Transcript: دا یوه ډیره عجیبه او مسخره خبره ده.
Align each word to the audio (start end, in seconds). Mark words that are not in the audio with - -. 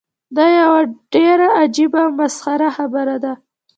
دا 0.35 0.45
یوه 0.59 0.79
ډیره 1.13 1.47
عجیبه 1.59 1.99
او 2.05 2.11
مسخره 2.19 2.69
خبره 2.77 3.15
ده. 3.23 3.33